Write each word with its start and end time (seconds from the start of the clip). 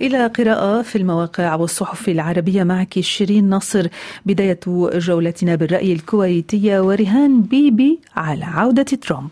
إلى 0.00 0.26
قراءة 0.26 0.82
في 0.82 0.96
المواقع 0.96 1.54
والصحف 1.54 2.08
العربية 2.08 2.62
معك 2.62 3.00
شيرين 3.00 3.50
نصر 3.50 3.88
بداية 4.26 4.60
جولتنا 4.94 5.54
بالرأي 5.54 5.92
الكويتية 5.92 6.80
ورهان 6.80 7.42
بيبي 7.42 8.00
على 8.16 8.44
عودة 8.44 8.82
ترامب. 8.82 9.30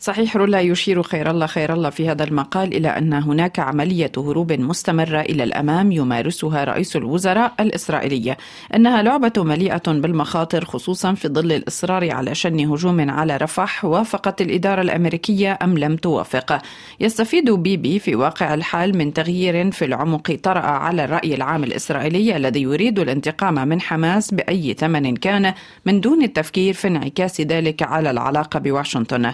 صحيح 0.00 0.36
رولا 0.36 0.60
يشير 0.60 1.02
خير 1.02 1.30
الله 1.30 1.46
خير 1.46 1.72
الله 1.72 1.90
في 1.90 2.08
هذا 2.08 2.24
المقال 2.24 2.76
إلى 2.76 2.88
أن 2.88 3.12
هناك 3.12 3.58
عملية 3.58 4.12
هروب 4.16 4.52
مستمرة 4.52 5.20
إلى 5.20 5.44
الأمام 5.44 5.92
يمارسها 5.92 6.64
رئيس 6.64 6.96
الوزراء 6.96 7.52
الإسرائيلية. 7.60 8.36
إنها 8.74 9.02
لعبة 9.02 9.32
مليئة 9.36 9.82
بالمخاطر 9.86 10.64
خصوصا 10.64 11.14
في 11.14 11.28
ظل 11.28 11.52
الإصرار 11.52 12.10
على 12.12 12.34
شن 12.34 12.60
هجوم 12.60 13.10
على 13.10 13.36
رفح 13.36 13.84
وافقت 13.84 14.40
الإدارة 14.40 14.80
الأمريكية 14.80 15.58
أم 15.62 15.78
لم 15.78 15.96
توافق. 15.96 16.62
يستفيد 17.00 17.50
بيبي 17.50 17.98
في 17.98 18.14
واقع 18.14 18.54
الحال 18.54 18.98
من 18.98 19.12
تغيير 19.12 19.70
في 19.70 19.84
العمق 19.84 20.38
طرأ 20.42 20.60
على 20.60 21.04
الرأي 21.04 21.34
العام 21.34 21.64
الإسرائيلي 21.64 22.36
الذي 22.36 22.62
يريد 22.62 22.98
الانتقام 22.98 23.68
من 23.68 23.80
حماس 23.80 24.34
بأي 24.34 24.74
ثمن 24.74 25.16
كان 25.16 25.54
من 25.86 26.00
دون 26.00 26.22
التفكير 26.22 26.74
في 26.74 26.88
انعكاس 26.88 27.40
ذلك 27.40 27.82
على 27.82 28.10
العلاقة 28.10 28.60
بواشنطن. 28.60 29.32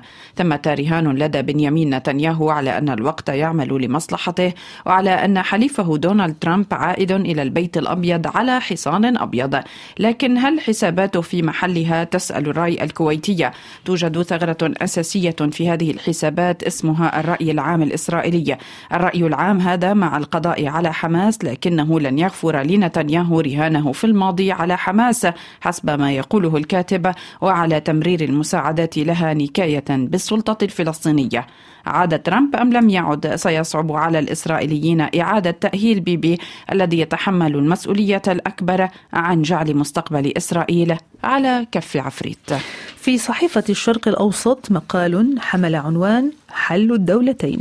ثم 0.57 0.71
رهان 0.71 1.09
لدى 1.19 1.43
بنيامين 1.43 1.95
نتنياهو 1.95 2.51
على 2.51 2.79
أن 2.79 2.89
الوقت 2.89 3.29
يعمل 3.29 3.85
لمصلحته 3.85 4.53
وعلى 4.87 5.11
أن 5.11 5.43
حليفه 5.43 5.97
دونالد 5.97 6.35
ترامب 6.41 6.67
عائد 6.73 7.13
إلى 7.13 7.43
البيت 7.43 7.77
الأبيض 7.77 8.37
على 8.37 8.61
حصان 8.61 9.17
أبيض. 9.17 9.61
لكن 9.99 10.39
هل 10.39 10.61
حساباته 10.61 11.21
في 11.21 11.43
محلها 11.43 12.05
تسأل 12.05 12.49
الرأي 12.49 12.85
الكويتية 12.85 13.53
توجد 13.85 14.23
ثغرة 14.23 14.57
أساسية 14.63 15.37
في 15.53 15.71
هذه 15.71 15.91
الحسابات 15.91 16.63
اسمها 16.63 17.21
الرأي 17.21 17.51
العام 17.51 17.83
الإسرائيلي. 17.83 18.57
الرأي 18.93 19.27
العام 19.27 19.61
هذا 19.61 19.95
مع 19.95 20.17
القضاء 20.17 20.67
على 20.67 20.93
حماس 20.93 21.45
لكنه 21.45 22.01
لن 22.01 22.19
يغفر 22.19 22.63
لنتنياهو 22.63 23.41
رهانه 23.41 23.93
في 23.93 24.05
الماضي 24.05 24.53
على 24.53 24.79
حماس 24.79 25.27
حسب 25.61 25.91
ما 25.91 26.13
يقوله 26.13 26.57
الكاتب 26.57 27.13
وعلى 27.41 27.81
تمرير 27.81 28.21
المساعدات 28.21 28.99
لها 28.99 29.35
نكاية 29.35 29.85
بالسلطة. 29.89 30.44
السلطة 30.45 30.65
الفلسطينية. 30.65 31.47
عاد 31.87 32.23
ترامب 32.23 32.57
أم 32.57 32.73
لم 32.73 32.91
يعد 32.91 33.35
سيصعب 33.35 33.93
على 33.93 34.19
الإسرائيليين 34.19 35.01
إعادة 35.01 35.51
تأهيل 35.51 36.01
بيبي 36.01 36.39
الذي 36.73 37.01
يتحمل 37.01 37.55
المسؤولية 37.55 38.23
الأكبر 38.29 38.89
عن 39.13 39.43
جعل 39.43 39.77
مستقبل 39.77 40.33
إسرائيل 40.37 40.97
على 41.25 41.67
كف 41.73 41.97
عفريت 41.97 42.53
في 42.97 43.19
صحيفة 43.19 43.65
الشرق 43.69 44.09
الأوسط 44.09 44.71
مقال 44.71 45.41
حمل 45.41 45.75
عنوان 45.75 46.33
حل 46.49 46.93
الدولتين. 46.93 47.61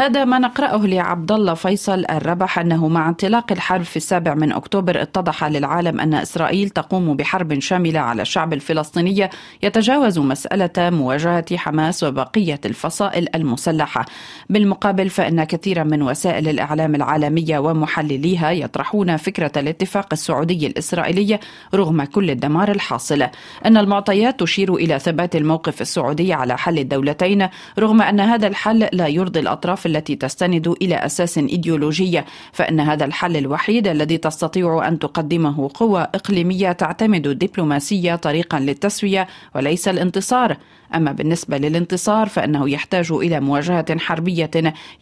هذا 0.00 0.24
ما 0.24 0.38
نقرأه 0.38 0.86
لعبد 0.86 1.32
الله 1.32 1.54
فيصل 1.54 2.04
الربح 2.10 2.58
أنه 2.58 2.88
مع 2.88 3.08
انطلاق 3.08 3.52
الحرب 3.52 3.82
في 3.82 3.96
السابع 3.96 4.34
من 4.34 4.52
أكتوبر 4.52 5.02
اتضح 5.02 5.44
للعالم 5.44 6.00
أن 6.00 6.14
إسرائيل 6.14 6.70
تقوم 6.70 7.16
بحرب 7.16 7.58
شاملة 7.58 8.00
على 8.00 8.22
الشعب 8.22 8.52
الفلسطيني 8.52 9.30
يتجاوز 9.62 10.18
مسألة 10.18 10.70
مواجهة 10.78 11.56
حماس 11.56 12.04
وبقية 12.04 12.60
الفصائل 12.64 13.28
المسلحة. 13.34 14.06
بالمقابل 14.50 15.10
فإن 15.10 15.44
كثيرا 15.44 15.84
من 15.84 16.02
وسائل 16.02 16.48
الإعلام 16.48 16.94
العالمية 16.94 17.58
ومحلليها 17.58 18.50
يطرحون 18.50 19.16
فكرة 19.16 19.52
الاتفاق 19.56 20.06
السعودي 20.12 20.66
الإسرائيلي 20.66 21.38
رغم 21.74 22.04
كل 22.04 22.30
الدمار 22.30 22.70
الحاصل. 22.70 23.26
أن 23.66 23.76
المعطيات 23.76 24.40
تشير 24.40 24.74
إلى 24.74 24.98
ثبات 24.98 25.36
الموقف 25.36 25.80
السعودي 25.80 26.32
على 26.32 26.58
حل 26.58 26.78
الدولتين 26.78 27.48
رغم 27.78 28.02
أن 28.02 28.20
هذا 28.20 28.46
الحل 28.46 28.88
لا 28.92 29.06
يرضي 29.06 29.40
الأطراف 29.40 29.89
التي 29.90 30.16
تستند 30.16 30.68
إلى 30.82 30.94
أساس 30.94 31.38
إيديولوجية 31.38 32.24
فإن 32.52 32.80
هذا 32.80 33.04
الحل 33.04 33.36
الوحيد 33.36 33.88
الذي 33.88 34.18
تستطيع 34.18 34.88
أن 34.88 34.98
تقدمه 34.98 35.70
قوى 35.74 36.00
إقليمية 36.14 36.72
تعتمد 36.72 37.26
الدبلوماسية 37.26 38.14
طريقا 38.14 38.60
للتسوية 38.60 39.28
وليس 39.54 39.88
الانتصار. 39.88 40.56
أما 40.94 41.12
بالنسبة 41.12 41.56
للانتصار 41.56 42.28
فإنه 42.28 42.70
يحتاج 42.70 43.12
إلى 43.12 43.40
مواجهة 43.40 43.98
حربية 43.98 44.50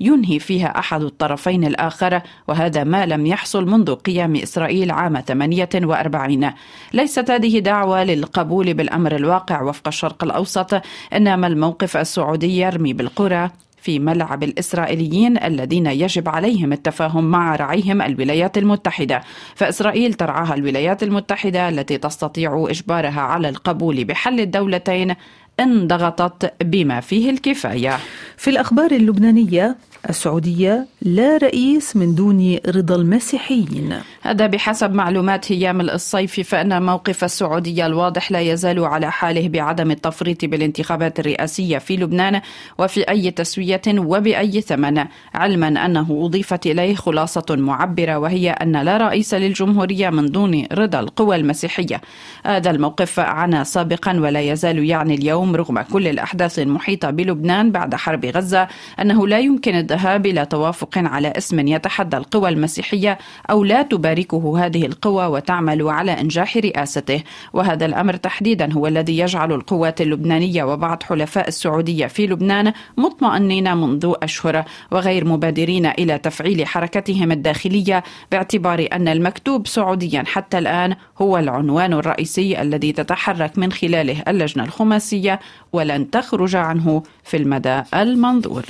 ينهي 0.01 0.39
فيها 0.39 0.79
أحد 0.79 1.03
الطرفين 1.03 1.65
الآخر 1.65 2.21
وهذا 2.49 2.85
ما 2.85 3.07
لم 3.07 3.27
يحصل 3.27 3.67
منذ 3.67 3.95
قيام 3.95 4.37
إسرائيل 4.37 4.91
عام 4.91 5.21
48 5.21 6.51
ليست 6.93 7.31
هذه 7.31 7.59
دعوة 7.59 8.05
للقبول 8.05 8.75
بالأمر 8.75 9.17
الواقع 9.17 9.63
وفق 9.63 9.89
الشرق 9.89 10.25
الأوسط 10.25 10.83
إنما 11.13 11.47
الموقف 11.47 11.97
السعودي 11.97 12.59
يرمي 12.59 12.93
بالقرى. 12.93 13.51
في 13.81 13.99
ملعب 13.99 14.43
الإسرائيليين 14.43 15.45
الذين 15.45 15.87
يجب 15.87 16.29
عليهم 16.29 16.73
التفاهم 16.73 17.25
مع 17.25 17.57
رعيهم 17.57 18.03
الولايات 18.03 18.59
المتحدة. 18.59 19.23
فإسرائيل 19.55 20.15
ترعاها 20.15 20.55
الولايات 20.55 21.03
المتحدة 21.03 21.69
التي 21.69 21.99
تستطيع 21.99 22.67
إجبارها 22.71 23.21
على 23.21 23.49
القبول 23.49 24.05
بحل 24.05 24.41
الدولتين 24.41 25.15
إن 25.61 25.87
ضغطت 25.87 26.65
بما 26.65 27.01
فيه 27.01 27.31
الكفاية. 27.31 27.99
في 28.37 28.51
الأخبار 28.51 28.91
اللبنانية 28.91 29.77
السعودية 30.11 30.87
لا 31.03 31.37
رئيس 31.37 31.97
من 31.97 32.15
دون 32.15 32.59
رضا 32.69 32.95
المسيحيين. 32.97 33.95
هذا 34.23 34.47
بحسب 34.47 34.93
معلومات 34.93 35.53
هيام 35.53 35.81
الصيفي 35.81 36.43
فإن 36.43 36.83
موقف 36.83 37.25
السعودية 37.25 37.87
الواضح 37.87 38.33
لا 38.33 38.41
يزال 38.41 38.85
على 38.85 39.13
حاله 39.13 39.49
بعدم 39.49 39.91
التفريط 39.91 40.45
بالانتخابات 40.45 41.21
الرئاسية 41.21 41.79
في 41.79 41.97
لبنان 41.97 42.41
وفي 42.79 43.03
أي 43.03 43.31
تسوية 43.31 43.83
وبأي 43.89 44.61
ثمن 44.61 45.05
علما 45.35 45.69
أنه 45.69 46.21
أضيفت 46.25 46.67
إليه 46.67 46.95
خلاصة 46.95 47.47
معبرة 47.51 48.19
وهي 48.19 48.51
أن 48.51 48.77
لا 48.77 48.97
رئيس 48.97 49.35
للجمهورية 49.35 50.11
من 50.11 50.27
دون 50.27 50.67
رضا 50.73 51.01
القوى 51.01 51.37
المسيحية. 51.37 52.01
هذا 52.45 52.71
الموقف 52.71 53.21
عنا 53.21 53.65
سابقا 53.65 54.21
ولا 54.21 54.41
يزال 54.41 54.85
يعني 54.85 55.15
اليوم 55.15 55.57
رغم 55.57 55.81
كل 55.81 56.09
الأحداث 56.09 56.59
المحيطة 56.59 57.11
بلبنان 57.11 57.73
بعد 57.73 57.95
حرب 57.95 58.27
غزة 58.27 58.69
أنه 59.01 59.29
لا 59.29 59.39
يمكن 59.39 59.88
الذهاب 59.91 60.27
إلى 60.27 60.47
توافق 60.47 60.99
على 60.99 61.29
اسم 61.29 61.69
يتحدى 61.69 62.17
القوى 62.17 62.49
المسيحية 62.49 63.19
أو 63.51 63.65
لا 63.65 63.83
تباركه 63.83 64.67
هذه 64.67 64.87
القوى 64.87 65.27
وتعمل 65.27 65.89
على 65.89 66.21
إنجاح 66.21 66.57
رئاسته. 66.57 67.23
وهذا 67.53 67.87
الأمر 67.87 68.17
تحديدا 68.17 68.73
هو 68.73 68.87
الذي 68.87 69.19
يجعل 69.19 69.53
القوات 69.53 70.01
اللبنانية 70.01 70.65
وبعض 70.65 71.03
حلفاء 71.03 71.49
السعودية 71.49 72.07
في 72.07 72.27
لبنان 72.27 72.73
مطمئنين 72.97 73.77
منذ 73.77 74.13
أشهر 74.23 74.65
وغير 74.91 75.25
مبادرين 75.25 75.87
إلى 75.87 76.19
تفعيل 76.19 76.67
حركتهم 76.67 77.33
الداخلية 77.33 78.05
باعتبار 78.33 78.89
أن 78.93 79.09
المكتوب 79.09 79.67
سعوديا 79.67 80.25
حتى 80.27 80.59
الآن 80.59 80.97
هو 81.23 81.39
العنوان 81.39 81.93
الرئيسي 81.93 82.63
الذي 82.63 82.93
تتحرك 82.93 83.59
من 83.59 83.73
خلاله 83.73 84.23
اللجنة 84.29 84.65
الخماسية 84.65 85.41
ولن 85.73 86.11
تخرج 86.11 86.57
عنه 86.57 87.03
في 87.25 87.37
المدى 87.37 87.83
المنظور. 87.95 88.65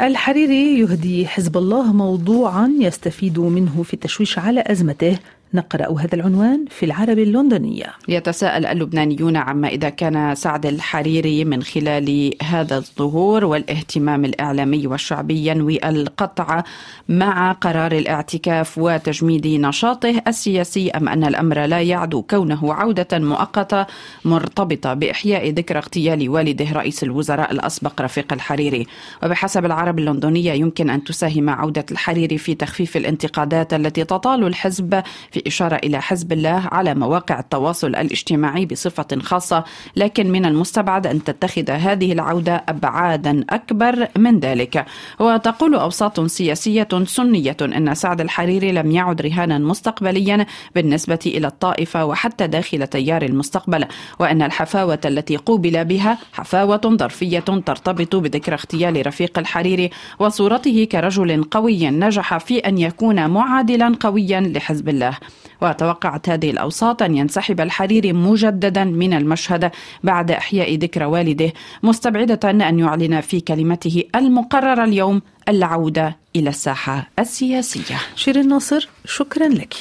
الحريري 0.00 0.51
يهدي 0.52 1.26
حزب 1.26 1.56
الله 1.56 1.92
موضوعا 1.92 2.72
يستفيد 2.80 3.38
منه 3.38 3.82
في 3.82 3.94
التشويش 3.94 4.38
على 4.38 4.64
أزمته. 4.66 5.18
نقرأ 5.54 6.00
هذا 6.00 6.14
العنوان 6.14 6.64
في 6.70 6.86
العربي 6.86 7.22
اللندنية. 7.22 7.86
يتساءل 8.08 8.66
اللبنانيون 8.66 9.36
عما 9.36 9.68
إذا 9.68 9.88
كان 9.88 10.34
سعد 10.34 10.66
الحريري 10.66 11.44
من 11.44 11.62
خلال 11.62 12.34
هذا 12.42 12.76
الظهور 12.76 13.44
والاهتمام 13.44 14.24
الإعلامي 14.24 14.86
والشعبي 14.86 15.46
ينوي 15.46 15.88
القطع 15.88 16.62
مع 17.08 17.52
قرار 17.52 17.92
الاعتكاف 17.92 18.78
وتجميد 18.78 19.46
نشاطه 19.46 20.22
السياسي 20.26 20.90
أم 20.90 21.08
أن 21.08 21.24
الأمر 21.24 21.64
لا 21.66 21.82
يعدو 21.82 22.22
كونه 22.22 22.74
عودة 22.74 23.18
مؤقتة 23.18 23.86
مرتبطة 24.24 24.94
بإحياء 24.94 25.48
ذكرى 25.50 25.78
اغتيال 25.78 26.28
والده 26.28 26.72
رئيس 26.72 27.02
الوزراء 27.02 27.52
الأسبق 27.52 28.00
رفيق 28.02 28.32
الحريري. 28.32 28.86
وبحسب 29.22 29.64
العرب 29.64 29.98
اللندنية 29.98 30.52
يمكن 30.52 30.90
أن 30.90 31.04
تساهم 31.04 31.50
عودة 31.50 31.86
الحريري 31.90 32.38
في 32.38 32.54
تخفيف 32.54 32.96
الانتقادات 32.96 33.74
التي 33.74 34.04
تطال 34.04 34.46
الحزب 34.46 35.02
في 35.30 35.41
إشارة 35.46 35.76
إلى 35.76 36.02
حزب 36.02 36.32
الله 36.32 36.68
على 36.72 36.94
مواقع 36.94 37.38
التواصل 37.38 37.88
الاجتماعي 37.88 38.66
بصفة 38.66 39.18
خاصة 39.22 39.64
لكن 39.96 40.32
من 40.32 40.44
المستبعد 40.44 41.06
أن 41.06 41.24
تتخذ 41.24 41.70
هذه 41.70 42.12
العودة 42.12 42.64
أبعادا 42.68 43.44
أكبر 43.50 44.08
من 44.16 44.40
ذلك. 44.40 44.84
وتقول 45.20 45.74
أوساط 45.74 46.20
سياسية 46.20 46.88
سنية 47.04 47.56
أن 47.62 47.94
سعد 47.94 48.20
الحريري 48.20 48.72
لم 48.72 48.90
يعد 48.90 49.22
رهانا 49.22 49.58
مستقبليا 49.58 50.46
بالنسبة 50.74 51.18
إلى 51.26 51.46
الطائفة 51.46 52.04
وحتى 52.04 52.46
داخل 52.46 52.86
تيار 52.86 53.22
المستقبل 53.22 53.84
وأن 54.18 54.42
الحفاوة 54.42 54.98
التي 55.04 55.36
قوبل 55.36 55.84
بها 55.84 56.18
حفاوة 56.32 56.80
ظرفية 56.86 57.40
ترتبط 57.40 58.16
بذكرى 58.16 58.54
اغتيال 58.54 59.06
رفيق 59.06 59.38
الحريري 59.38 59.90
وصورته 60.18 60.84
كرجل 60.84 61.44
قوي 61.44 61.90
نجح 61.90 62.38
في 62.38 62.58
أن 62.58 62.78
يكون 62.78 63.30
معادلا 63.30 63.96
قويا 64.00 64.40
لحزب 64.40 64.88
الله. 64.88 65.18
وتوقعت 65.62 66.28
هذه 66.28 66.50
الأوساط 66.50 67.02
أن 67.02 67.16
ينسحب 67.16 67.60
الحريري 67.60 68.12
مجددا 68.12 68.84
من 68.84 69.14
المشهد 69.14 69.70
بعد 70.04 70.30
إحياء 70.30 70.74
ذكرى 70.74 71.04
والده 71.04 71.52
مستبعدة 71.82 72.50
أن 72.50 72.78
يعلن 72.78 73.20
في 73.20 73.40
كلمته 73.40 74.04
المقررة 74.14 74.84
اليوم 74.84 75.22
العودة 75.48 76.16
إلى 76.36 76.50
الساحة 76.50 77.10
السياسية. 77.18 77.98
شيرين 78.16 78.48
ناصر 78.48 78.88
شكرا 79.04 79.48
لك. 79.48 79.74